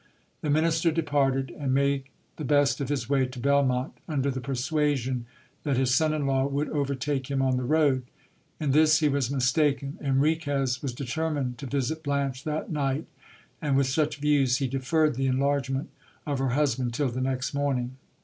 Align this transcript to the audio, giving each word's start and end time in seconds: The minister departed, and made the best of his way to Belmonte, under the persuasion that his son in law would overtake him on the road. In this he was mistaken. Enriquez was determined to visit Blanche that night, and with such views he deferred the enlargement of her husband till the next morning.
The 0.41 0.49
minister 0.49 0.89
departed, 0.91 1.51
and 1.55 1.75
made 1.75 2.05
the 2.37 2.43
best 2.43 2.81
of 2.81 2.89
his 2.89 3.07
way 3.07 3.27
to 3.27 3.39
Belmonte, 3.39 3.99
under 4.09 4.31
the 4.31 4.41
persuasion 4.41 5.27
that 5.61 5.77
his 5.77 5.93
son 5.93 6.11
in 6.11 6.25
law 6.25 6.47
would 6.47 6.69
overtake 6.69 7.29
him 7.29 7.39
on 7.39 7.55
the 7.55 7.63
road. 7.63 8.01
In 8.59 8.71
this 8.71 8.97
he 8.97 9.07
was 9.07 9.29
mistaken. 9.29 9.99
Enriquez 10.01 10.81
was 10.81 10.95
determined 10.95 11.59
to 11.59 11.67
visit 11.67 12.01
Blanche 12.01 12.43
that 12.45 12.71
night, 12.71 13.05
and 13.61 13.77
with 13.77 13.85
such 13.85 14.17
views 14.17 14.57
he 14.57 14.67
deferred 14.67 15.13
the 15.13 15.27
enlargement 15.27 15.91
of 16.25 16.39
her 16.39 16.49
husband 16.49 16.95
till 16.95 17.09
the 17.09 17.21
next 17.21 17.53
morning. 17.53 17.97